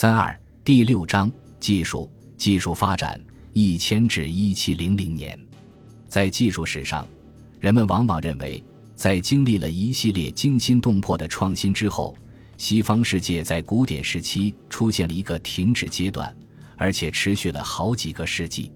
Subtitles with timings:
[0.00, 0.34] 三二
[0.64, 1.30] 第六章
[1.60, 3.20] 技术技术发展
[3.52, 5.38] 一千至一七零零年，
[6.08, 7.06] 在技术史上，
[7.58, 12.16] 人们往往认为，在经历了一系列惊心动魄的创新之后，
[12.56, 16.34] 西方世界在古典时期出现了一个停止阶段，
[16.78, 18.72] 而且持续了好几个世纪。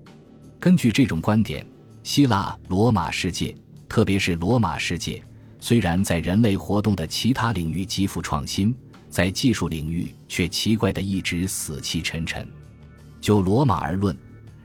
[0.61, 1.67] 根据这种观点，
[2.03, 3.57] 希腊罗马世界，
[3.89, 5.25] 特别是罗马世界，
[5.59, 8.77] 虽然在人类活动的其他领域极富创新，
[9.15, 12.45] 在技术领域却奇怪的一直死气沉沉。
[13.21, 14.17] 就罗马而论，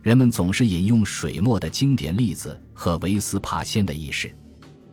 [0.01, 4.35] 人们总是引用水墨的经典例子和维斯帕先的轶事。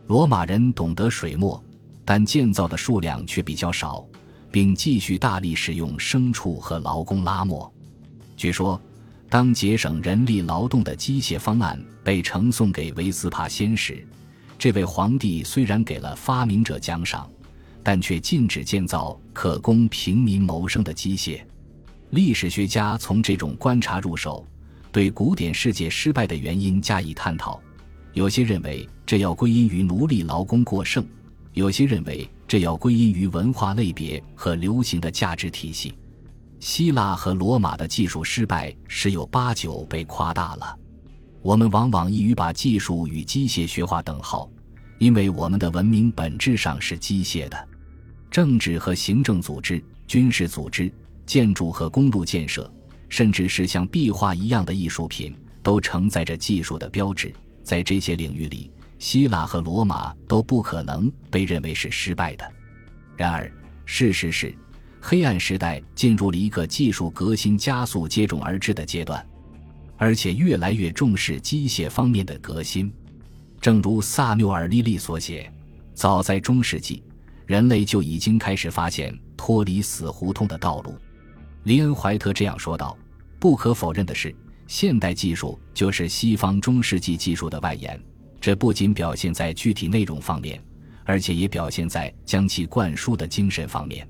[0.05, 1.59] 罗马人懂得水墨，
[2.05, 4.05] 但建造的数量却比较少，
[4.51, 7.73] 并继续大力使用牲畜和劳工拉磨。
[8.35, 8.79] 据说。
[9.29, 14.07] 当节省人力劳动的机械方案被呈送给维斯帕先时，
[14.57, 17.29] 这位皇帝虽然给了发明者奖赏，
[17.87, 21.39] 但却禁止建造可供平民谋生的机械。
[22.09, 24.45] 历史学家从这种观察入手，
[24.91, 27.61] 对古典世界失败的原因加以探讨。
[28.11, 31.07] 有些认为这要归因于奴隶劳工过剩，
[31.53, 35.93] 有些认为这要归因于文化类别和流行的价值体系。
[36.59, 40.77] 希腊和罗马的技术失败十有八九被夸大了。
[41.41, 44.51] 我们往往易于把技术与机械学化等号，
[44.97, 47.67] 因为我们的文明本质上是机械的。
[48.37, 50.93] 政治和行政组织、军事组织、
[51.25, 52.71] 建筑和公路建设，
[53.09, 57.33] 甚至是像壁画一样的艺术品，都承载着技术的标志。
[57.63, 62.47] 在这些领域里，希腊和罗马都不可能被认为是失败的。
[63.15, 63.51] 然而，
[63.85, 64.55] 事实是。
[65.01, 69.25] 黑暗时代进入了一个技术革新加速接踵而至的阶段，
[69.97, 72.93] 而且越来越重视机械方面的革新。
[73.59, 75.51] 正如萨缪尔·利利所写，
[75.95, 77.01] 早在中世纪，
[77.47, 80.95] 人类就已经开始发现脱离死胡同的道路。
[81.63, 82.95] 林恩·怀特这样说道
[83.39, 84.35] ：“不可否认的是，
[84.67, 87.99] 现代技术就是西方中世纪技术的外延。
[88.39, 90.61] 这不仅表现在具体内容方面，
[91.05, 94.07] 而且也表现在将其灌输的精神方面。”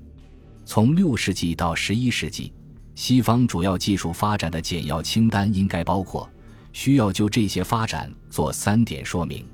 [0.66, 2.52] 从六世纪到十一世纪，
[2.94, 6.28] 西方主要技术发展的简要清单应该包括：
[6.72, 9.46] 需要就这些发展做三点说明。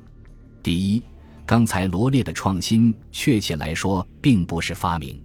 [0.63, 1.03] 第一，
[1.47, 5.23] 刚才罗列的创新，确切来说并不是发明。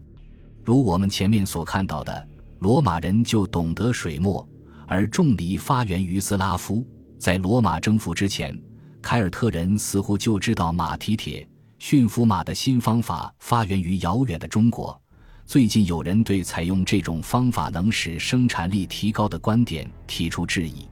[0.65, 2.27] 如我们前面所看到的，
[2.59, 4.47] 罗马人就懂得水墨，
[4.85, 6.85] 而重犁发源于斯拉夫。
[7.17, 8.57] 在罗马征服之前，
[9.01, 11.47] 凯尔特人似乎就知道马蹄铁，
[11.79, 15.01] 驯服马的新方法发源于遥远的中国。
[15.45, 20.85] 最近有人对采用这种方法能使生产力提高的观点提出质疑。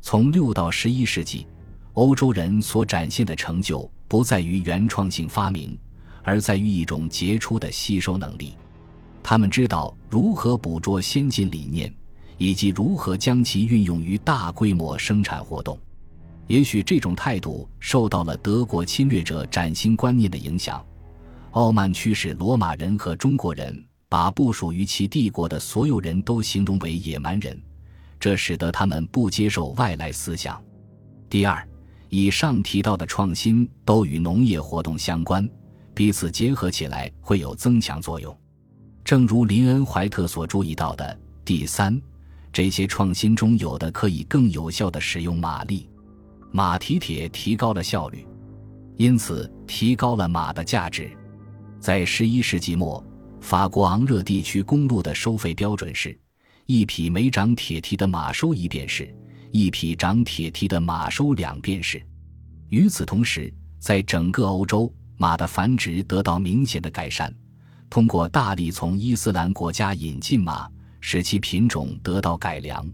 [0.00, 1.46] 从六到十一世纪，
[1.94, 5.78] 欧洲人所展现的成就不在于原创性发明，
[6.22, 8.56] 而在于一种杰出的吸收能力。
[9.22, 11.92] 他们知道如何捕捉先进理念，
[12.38, 15.78] 以及如何将其运用于大规模生产活动。
[16.46, 20.84] 也许这种态度受到了德国侵略者崭新观念的影响。
[21.52, 27.60] 傲慢驱使罗马人和中国人把不属于其帝国的所有人都形容为野蛮人，
[28.20, 30.62] 这使得他们不接受外来思想。
[31.28, 31.66] 第二，
[32.08, 35.48] 以上提到的创新都与农业活动相关，
[35.94, 38.36] 彼此结合起来会有增强作用。
[39.04, 42.00] 正如林恩·怀特所注意到的，第三，
[42.52, 45.88] 这些创新中有的可以更有效地使用马力，
[46.50, 48.26] 马蹄铁提高了效率，
[48.96, 51.10] 因此提高了马的价值。
[51.78, 53.04] 在十一世纪末，
[53.40, 56.18] 法国昂热地区公路的收费标准是：
[56.66, 59.14] 一匹没长铁蹄的马收一便士，
[59.56, 62.04] 一匹长铁蹄的马收两便士。
[62.68, 67.34] 与此同时，在整个欧洲，马的繁殖得到明显的改善。
[67.88, 70.68] 通过大力从伊斯兰国家引进马，
[71.00, 72.86] 使其品种得到改良，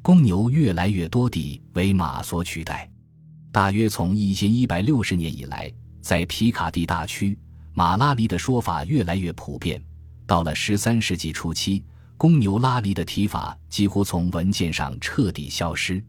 [0.00, 2.90] 公牛越来越多地为马所取代。
[3.52, 7.38] 大约从一千一百六十年以来，在皮卡蒂大区。
[7.74, 9.82] 马拉犁的说法越来越普遍。
[10.26, 11.84] 到了十三世纪初期，
[12.20, 16.04] 公牛拉犁的提法几乎从文件上彻底消失。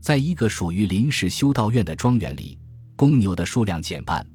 [0.00, 2.58] 在一个属于临时修道院的庄园里，
[2.96, 4.26] 公牛的数量减半，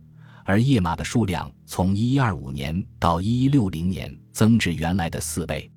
[0.46, 5.70] 而野马的数量从1125年到1160年增至原来的四倍。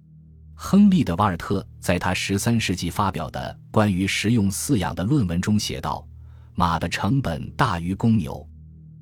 [0.54, 6.06] 亨利·的瓦尔特在他十三世纪发表的关于食用饲养的论文中写道
[6.54, 8.48] ：“马的成本大于公牛。”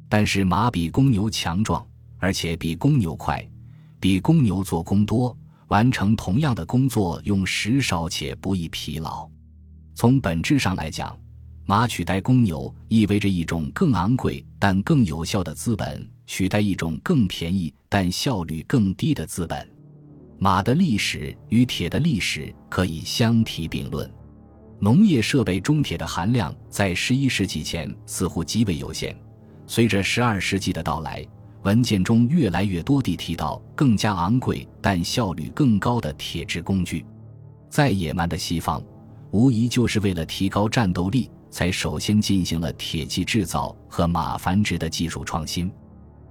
[0.08, 3.46] 但是马比公牛强壮，而且比公牛快，
[4.00, 5.36] 比公牛做工多，
[5.70, 9.28] 完成同样的工作用时少且不易疲劳。
[9.94, 11.16] 从本质上来讲，
[11.64, 19.68] 马取代公牛意味着一种更昂贵但更有效的资本取代一种更便宜但效率更低的资本。
[20.40, 24.10] 马的历史与铁的历史可以相提并论。
[24.80, 29.14] 农业设备中铁的含量在十一世纪前似乎极为有限，
[29.66, 31.24] 随着十二世纪的到来，
[31.62, 37.04] 文件中越来越多地提到更加昂贵但效率更高的铁制工具。
[37.68, 38.82] 再野蛮的西方，
[39.30, 45.70] 无疑就是为了提高战斗力，才首先进行了铁器制造和马繁殖的技术创新。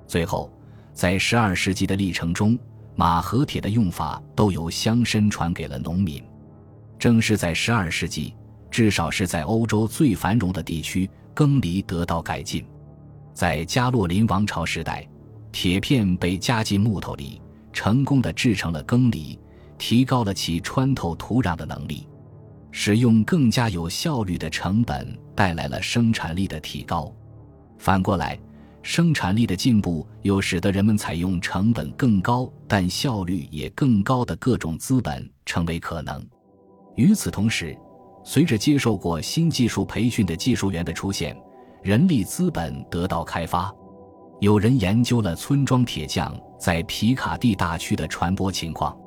[0.08, 0.52] 最后，
[0.94, 2.58] 在十二世纪的历程中，
[2.96, 6.24] 马和铁的用法都由乡绅传给了农民。
[6.98, 8.34] 正是在十二世纪。
[8.72, 12.64] 至少是在欧洲最繁荣的地区，耕犁得到改进。
[13.34, 15.08] 在加洛林王朝时代，
[15.52, 17.42] 铁片被加进木头里，
[17.74, 19.40] 成功的制成了耕犁，
[19.78, 22.08] 提高了其穿透土壤的能力。
[22.72, 27.12] 使用更加有效率的成本带来了生产力的提高。
[27.80, 28.40] 反过来，
[28.84, 36.24] 生产力的进步又使得人们采用成本更高但效率也更高的各种资本成为可能。
[36.96, 37.76] 与此同时，
[38.24, 41.36] 随着接受过新技术培训的技术员的出现，
[41.82, 43.74] 人力资本得到开发。
[44.40, 48.98] 有人研究了村庄铁匠在皮卡蒂大区的传播情况。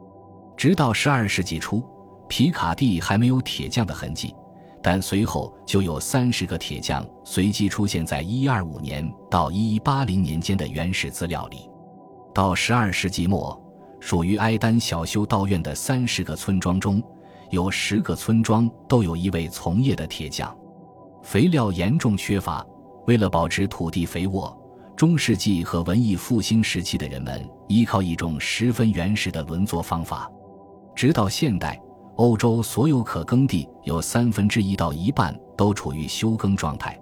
[0.58, 1.82] 直到十二世纪初，
[2.28, 4.34] 皮卡蒂还没有铁匠的痕迹，
[4.82, 11.66] 但随后就有三十个铁匠随机出现在一二五年到一一八零年间的原始资料里。
[12.34, 13.58] 到十二世纪末，
[14.00, 17.02] 属于埃丹小修道院的三十个村庄中。
[17.50, 20.54] 有十个村庄都有一位从业的铁匠，
[21.22, 22.64] 肥料严重缺乏。
[23.06, 24.56] 为了保持土地肥沃，
[25.02, 30.30] 中世纪和文艺复兴时期的人们依靠一种十分原始的轮作方法。
[30.94, 31.76] 直到现代，
[32.14, 36.96] 欧洲所有可耕地有三分之一到一半都处于休耕状态。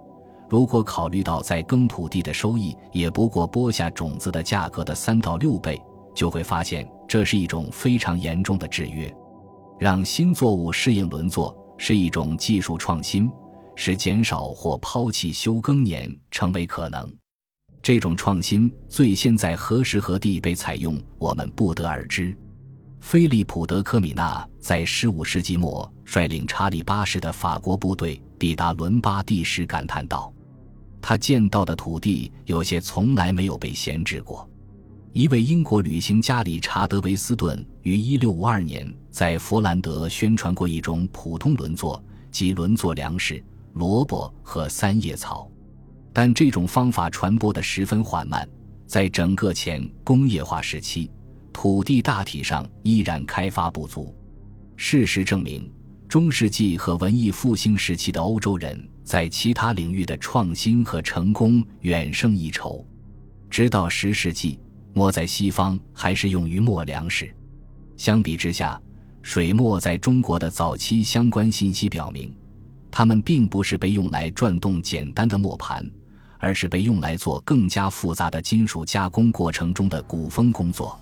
[0.49, 5.79] 如果考虑到在耕土地的收益也不过播下种子的价格的三到六倍，
[6.15, 9.15] 就会发现这是一种非常严重的制约。
[9.79, 13.31] 让新作物适应轮作是一种技术创新，
[13.75, 17.07] 使减少或抛弃休耕年成为可能。
[17.83, 22.35] 这种创新最先在何时何地被采用，我们不得而知。
[22.99, 30.31] 菲利普·德科米纳在15世纪末率领查理八世的法国部队抵达伦巴第时感叹道
[31.01, 34.47] ：“他见到的土地有些从来没有被闲置过。”
[35.11, 43.43] 一位英国旅行家理查德·维斯顿于1652年在佛兰德宣传过一种普通轮作，即轮作粮食、
[43.73, 45.49] 萝卜和三叶草，
[46.13, 48.47] 但这种方法传播的十分缓慢。
[48.85, 51.09] 在整个前工业化时期，
[51.53, 54.13] 土地大体上依然开发不足。
[54.75, 55.71] 事实证明，
[56.09, 62.85] 中世纪和文艺复兴时期的欧洲人在其他领域的创新和成功远胜一筹，
[63.49, 64.59] 直到十世纪。
[64.93, 67.33] 磨在西方还是用于磨粮食。
[67.95, 68.77] 相比之下，
[69.21, 72.35] 水磨在中国的早期相关信息表明，
[72.91, 75.89] 它们并不是被用来转动简单的磨盘，
[76.41, 80.99] 而是被用来做更加复杂的金属加工过程中的鼓风工作。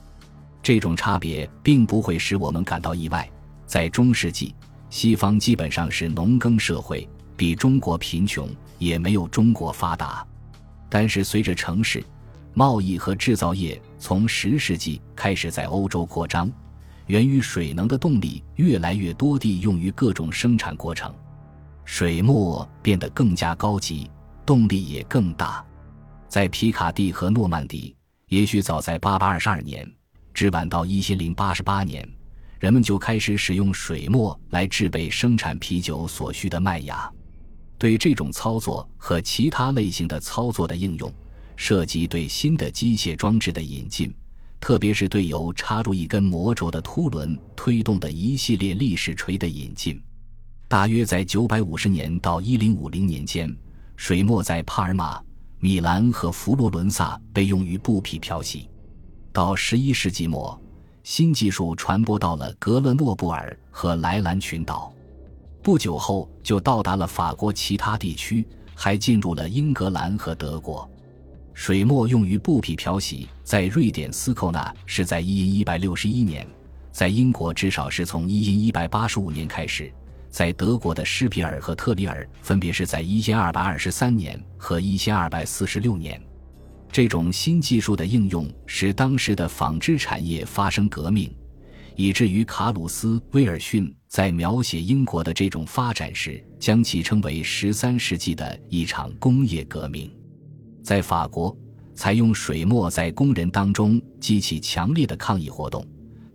[0.61, 3.27] 这种差别并不会使我们感到意外。
[3.65, 4.53] 在中世纪，
[4.89, 7.07] 西方基本上是农耕社会，
[7.37, 10.25] 比中国贫穷，也没有中国发达。
[10.89, 12.03] 但是随着城市，
[12.53, 16.51] 贸易和制造业从十世纪开始在欧洲扩张，
[17.05, 21.13] 源于水能的动力越来越多地用于各种生产过程，
[21.85, 24.09] 水墨变得更加高级，
[24.49, 25.63] 动力也更大。
[26.27, 27.95] 在皮卡蒂和诺曼底，
[28.29, 29.87] 也许早在八百二十二年，
[30.33, 32.03] 至晚到一千零八十八年，
[32.59, 37.07] 人们就开始使用水墨来制备生产啤酒所需的麦芽。
[37.77, 41.13] 对这种操作和其他类型的操作的应用。
[41.55, 44.11] 涉及对新的机械装置的引进，
[44.59, 50.01] 特别是对由插入一根魔轴的凸轮推动的一系列历史锤的引进。
[50.67, 53.55] 大约在950年到1050年间，
[53.99, 55.21] 水墨在帕尔马、
[55.59, 58.69] 米兰和佛罗伦萨被用于布匹漂洗。
[59.33, 60.57] 到11世纪末，
[61.03, 64.89] 新技术传播到了格勒诺布尔和莱兰群岛，
[65.61, 70.89] 不久后就到达了法国其他地区，还进入了英格兰和德国。
[71.53, 76.47] 水墨用于布匹漂洗，在瑞典斯寇纳是在一一一百六十一年，
[76.89, 79.93] 在英国至少是从一一一百八十五年开始，
[80.29, 86.21] 在德国的施皮尔和特里尔分别是在一千二百二十三年和一千二百四十六年。
[86.91, 91.31] 这种新技术的应用使当时的纺织产业发生革命，
[91.95, 100.11] 以至于卡鲁斯·威尔逊在描写英国的这种发展时，将其称为十三世纪的一场工业革命。
[100.81, 101.55] 在法国，
[101.93, 105.85] 采用水墨在工人当中激起强烈的抗议活动，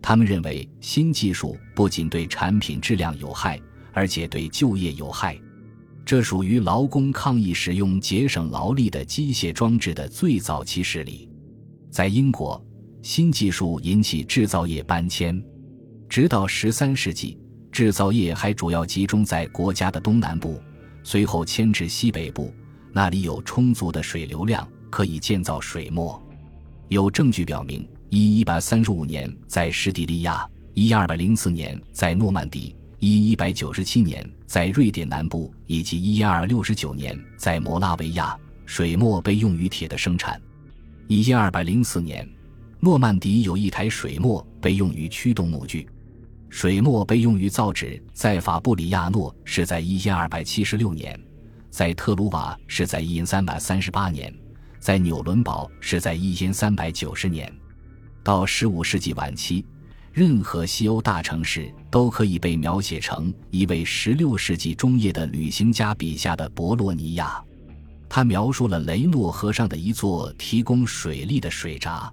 [0.00, 3.60] 他们认为新技术不仅对产品质量有害，
[3.94, 5.38] 而且对就业有害。
[6.04, 11.30] 这属于劳工抗议使用节省劳力的机械装置的最早期事例。
[11.90, 12.62] 在英国，
[13.00, 15.42] 新技术引起制造业搬迁，
[16.06, 17.38] 直到十三世纪，
[17.72, 20.60] 制造业还主要集中在国家的东南部，
[21.02, 22.52] 随后迁至西北部，
[22.92, 26.20] 那里有充足的水流量，可以建造水磨。
[26.88, 32.76] 有证据表明，一一百三十五年在施蒂利亚，一二百零四年在诺曼底。
[33.04, 38.34] 一一百九十七年，在瑞典南部，以及一二六十九年，在摩拉维亚，
[38.64, 40.40] 水磨被用于铁的生产。
[41.06, 42.26] 一二百零四年，
[42.80, 45.86] 诺曼底有一台水磨被用于驱动木具。
[46.48, 51.20] 水磨被用于造纸，在法布里亚诺是在一千二百七十六年，
[51.68, 54.34] 在特鲁瓦是在一千三百三十八年，
[54.78, 57.52] 在纽伦堡是在一千三百九十年。
[58.22, 59.62] 到十五世纪晚期。
[60.14, 67.42] 任何西欧大城市都可以被描写成一位16世纪中叶的旅行家笔下的博洛尼亚。
[68.08, 72.12] 他描述了雷诺河上的一座提供水利的水闸。